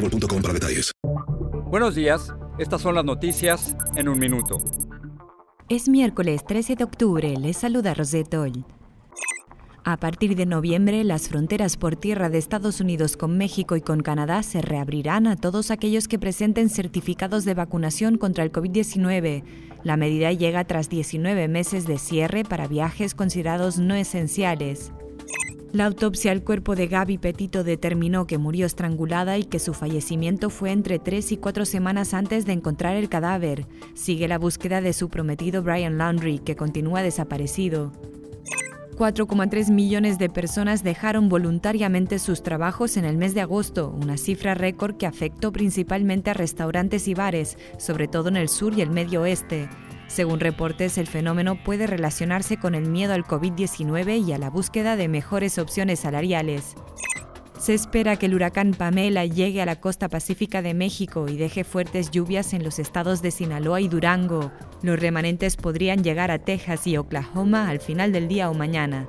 boostmobile.com 0.00 0.42
para 0.42 0.54
detalles. 0.54 0.92
Buenos 1.70 1.94
días, 1.94 2.34
estas 2.58 2.80
son 2.82 2.94
las 2.94 3.04
noticias 3.04 3.76
en 3.96 4.08
un 4.08 4.18
minuto. 4.18 4.58
Es 5.68 5.88
miércoles 5.88 6.44
13 6.44 6.76
de 6.76 6.84
octubre, 6.84 7.36
les 7.36 7.56
saluda 7.56 7.94
Rosetol. 7.94 8.64
A 9.84 9.96
partir 9.96 10.36
de 10.36 10.44
noviembre, 10.44 11.04
las 11.04 11.28
fronteras 11.28 11.76
por 11.76 11.96
tierra 11.96 12.28
de 12.28 12.38
Estados 12.38 12.80
Unidos 12.80 13.16
con 13.16 13.38
México 13.38 13.76
y 13.76 13.80
con 13.80 14.00
Canadá 14.00 14.42
se 14.42 14.60
reabrirán 14.60 15.26
a 15.26 15.36
todos 15.36 15.70
aquellos 15.70 16.06
que 16.06 16.18
presenten 16.18 16.68
certificados 16.68 17.44
de 17.44 17.54
vacunación 17.54 18.18
contra 18.18 18.44
el 18.44 18.52
COVID-19. 18.52 19.42
La 19.82 19.96
medida 19.96 20.32
llega 20.32 20.64
tras 20.64 20.90
19 20.90 21.48
meses 21.48 21.86
de 21.86 21.98
cierre 21.98 22.44
para 22.44 22.68
viajes 22.68 23.14
considerados 23.14 23.78
no 23.78 23.94
esenciales. 23.94 24.92
La 25.72 25.86
autopsia 25.86 26.32
al 26.32 26.42
cuerpo 26.42 26.74
de 26.74 26.88
Gaby 26.88 27.18
Petito 27.18 27.62
determinó 27.62 28.26
que 28.26 28.38
murió 28.38 28.66
estrangulada 28.66 29.38
y 29.38 29.44
que 29.44 29.60
su 29.60 29.72
fallecimiento 29.72 30.50
fue 30.50 30.72
entre 30.72 30.98
tres 30.98 31.30
y 31.30 31.36
cuatro 31.36 31.64
semanas 31.64 32.12
antes 32.12 32.44
de 32.44 32.52
encontrar 32.52 32.96
el 32.96 33.08
cadáver. 33.08 33.66
Sigue 33.94 34.26
la 34.26 34.38
búsqueda 34.38 34.80
de 34.80 34.92
su 34.92 35.08
prometido 35.08 35.62
Brian 35.62 35.96
Laundrie, 35.96 36.40
que 36.40 36.56
continúa 36.56 37.02
desaparecido. 37.02 37.92
4,3 38.98 39.70
millones 39.70 40.18
de 40.18 40.28
personas 40.28 40.82
dejaron 40.82 41.28
voluntariamente 41.28 42.18
sus 42.18 42.42
trabajos 42.42 42.96
en 42.96 43.04
el 43.04 43.16
mes 43.16 43.32
de 43.34 43.40
agosto, 43.40 43.96
una 43.96 44.16
cifra 44.16 44.54
récord 44.54 44.96
que 44.96 45.06
afectó 45.06 45.52
principalmente 45.52 46.30
a 46.30 46.34
restaurantes 46.34 47.06
y 47.06 47.14
bares, 47.14 47.56
sobre 47.78 48.08
todo 48.08 48.28
en 48.28 48.36
el 48.36 48.48
sur 48.48 48.76
y 48.76 48.82
el 48.82 48.90
medio 48.90 49.22
oeste. 49.22 49.68
Según 50.10 50.40
reportes, 50.40 50.98
el 50.98 51.06
fenómeno 51.06 51.54
puede 51.54 51.86
relacionarse 51.86 52.56
con 52.56 52.74
el 52.74 52.88
miedo 52.88 53.14
al 53.14 53.22
COVID-19 53.22 54.26
y 54.26 54.32
a 54.32 54.38
la 54.38 54.50
búsqueda 54.50 54.96
de 54.96 55.06
mejores 55.06 55.56
opciones 55.56 56.00
salariales. 56.00 56.74
Se 57.60 57.74
espera 57.74 58.16
que 58.16 58.26
el 58.26 58.34
huracán 58.34 58.72
Pamela 58.72 59.24
llegue 59.24 59.62
a 59.62 59.66
la 59.66 59.80
costa 59.80 60.08
pacífica 60.08 60.62
de 60.62 60.74
México 60.74 61.28
y 61.28 61.36
deje 61.36 61.62
fuertes 61.62 62.10
lluvias 62.10 62.54
en 62.54 62.64
los 62.64 62.80
estados 62.80 63.22
de 63.22 63.30
Sinaloa 63.30 63.80
y 63.80 63.86
Durango. 63.86 64.50
Los 64.82 64.98
remanentes 64.98 65.56
podrían 65.56 66.02
llegar 66.02 66.32
a 66.32 66.40
Texas 66.40 66.88
y 66.88 66.96
Oklahoma 66.96 67.68
al 67.68 67.78
final 67.78 68.10
del 68.10 68.26
día 68.26 68.50
o 68.50 68.54
mañana. 68.54 69.08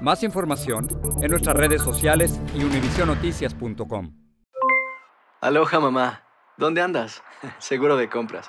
Más 0.00 0.22
información 0.22 0.86
en 1.20 1.30
nuestras 1.32 1.56
redes 1.56 1.82
sociales 1.82 2.38
y 2.54 2.62
univisionoticias.com. 2.62 4.14
Aloha 5.40 5.80
mamá, 5.80 6.22
¿dónde 6.56 6.82
andas? 6.82 7.20
Seguro 7.58 7.96
de 7.96 8.08
compras. 8.08 8.48